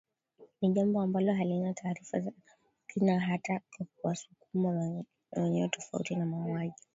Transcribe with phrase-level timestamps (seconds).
[0.61, 2.31] ni jambo ambalo halina taarifa za
[2.87, 6.73] kina hata kwa wasukuma wenyewe tofauti na mauaji